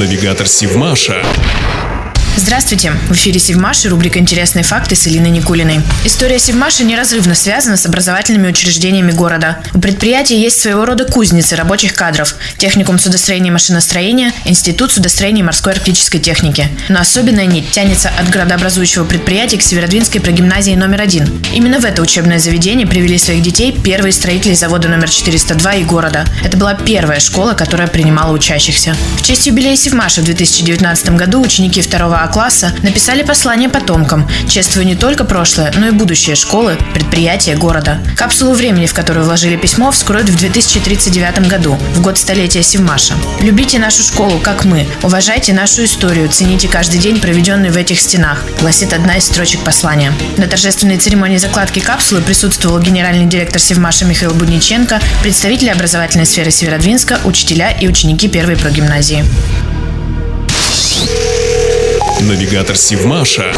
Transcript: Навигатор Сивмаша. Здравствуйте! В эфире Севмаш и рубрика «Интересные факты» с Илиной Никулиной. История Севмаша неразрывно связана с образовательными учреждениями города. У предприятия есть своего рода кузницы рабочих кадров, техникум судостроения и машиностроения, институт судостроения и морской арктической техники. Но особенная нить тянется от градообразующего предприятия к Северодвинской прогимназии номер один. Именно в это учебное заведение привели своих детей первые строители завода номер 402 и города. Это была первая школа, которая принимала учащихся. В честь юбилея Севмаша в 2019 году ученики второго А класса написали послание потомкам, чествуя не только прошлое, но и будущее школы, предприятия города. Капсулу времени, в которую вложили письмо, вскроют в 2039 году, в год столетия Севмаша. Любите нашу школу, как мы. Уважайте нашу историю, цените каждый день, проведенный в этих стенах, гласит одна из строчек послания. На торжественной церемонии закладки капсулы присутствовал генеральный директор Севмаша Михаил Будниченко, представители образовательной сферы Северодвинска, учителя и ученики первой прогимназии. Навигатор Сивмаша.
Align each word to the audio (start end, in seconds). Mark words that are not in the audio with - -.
Навигатор 0.00 0.48
Сивмаша. 0.48 1.22
Здравствуйте! 2.50 2.90
В 3.08 3.12
эфире 3.12 3.38
Севмаш 3.38 3.84
и 3.84 3.88
рубрика 3.88 4.18
«Интересные 4.18 4.64
факты» 4.64 4.96
с 4.96 5.06
Илиной 5.06 5.30
Никулиной. 5.30 5.82
История 6.04 6.40
Севмаша 6.40 6.82
неразрывно 6.82 7.36
связана 7.36 7.76
с 7.76 7.86
образовательными 7.86 8.48
учреждениями 8.48 9.12
города. 9.12 9.58
У 9.72 9.78
предприятия 9.78 10.36
есть 10.36 10.60
своего 10.60 10.84
рода 10.84 11.04
кузницы 11.04 11.54
рабочих 11.54 11.94
кадров, 11.94 12.34
техникум 12.58 12.98
судостроения 12.98 13.50
и 13.50 13.52
машиностроения, 13.52 14.32
институт 14.46 14.90
судостроения 14.90 15.42
и 15.42 15.44
морской 15.44 15.74
арктической 15.74 16.18
техники. 16.18 16.66
Но 16.88 16.98
особенная 16.98 17.46
нить 17.46 17.70
тянется 17.70 18.10
от 18.18 18.28
градообразующего 18.30 19.04
предприятия 19.04 19.56
к 19.56 19.62
Северодвинской 19.62 20.20
прогимназии 20.20 20.74
номер 20.74 21.02
один. 21.02 21.28
Именно 21.54 21.78
в 21.78 21.84
это 21.84 22.02
учебное 22.02 22.40
заведение 22.40 22.84
привели 22.84 23.16
своих 23.16 23.42
детей 23.42 23.70
первые 23.70 24.12
строители 24.12 24.54
завода 24.54 24.88
номер 24.88 25.08
402 25.08 25.74
и 25.74 25.84
города. 25.84 26.26
Это 26.42 26.56
была 26.56 26.74
первая 26.74 27.20
школа, 27.20 27.52
которая 27.52 27.86
принимала 27.86 28.32
учащихся. 28.32 28.96
В 29.18 29.22
честь 29.22 29.46
юбилея 29.46 29.76
Севмаша 29.76 30.20
в 30.20 30.24
2019 30.24 31.10
году 31.10 31.40
ученики 31.40 31.80
второго 31.80 32.18
А 32.18 32.39
класса 32.40 32.72
написали 32.82 33.22
послание 33.22 33.68
потомкам, 33.68 34.26
чествуя 34.48 34.86
не 34.86 34.94
только 34.94 35.24
прошлое, 35.24 35.74
но 35.76 35.88
и 35.88 35.90
будущее 35.90 36.36
школы, 36.36 36.78
предприятия 36.94 37.54
города. 37.54 37.98
Капсулу 38.16 38.54
времени, 38.54 38.86
в 38.86 38.94
которую 38.94 39.26
вложили 39.26 39.56
письмо, 39.56 39.90
вскроют 39.90 40.30
в 40.30 40.38
2039 40.38 41.46
году, 41.48 41.74
в 41.74 42.00
год 42.00 42.16
столетия 42.16 42.62
Севмаша. 42.62 43.12
Любите 43.42 43.78
нашу 43.78 44.02
школу, 44.02 44.38
как 44.38 44.64
мы. 44.64 44.88
Уважайте 45.02 45.52
нашу 45.52 45.84
историю, 45.84 46.30
цените 46.30 46.66
каждый 46.66 46.98
день, 46.98 47.20
проведенный 47.20 47.68
в 47.68 47.76
этих 47.76 48.00
стенах, 48.00 48.42
гласит 48.58 48.94
одна 48.94 49.18
из 49.18 49.26
строчек 49.26 49.60
послания. 49.60 50.10
На 50.38 50.46
торжественной 50.46 50.96
церемонии 50.96 51.36
закладки 51.36 51.80
капсулы 51.80 52.22
присутствовал 52.22 52.80
генеральный 52.80 53.26
директор 53.26 53.60
Севмаша 53.60 54.06
Михаил 54.06 54.32
Будниченко, 54.32 54.98
представители 55.20 55.68
образовательной 55.68 56.24
сферы 56.24 56.50
Северодвинска, 56.50 57.20
учителя 57.24 57.70
и 57.70 57.86
ученики 57.86 58.28
первой 58.28 58.56
прогимназии. 58.56 59.26
Навигатор 62.28 62.76
Сивмаша. 62.76 63.52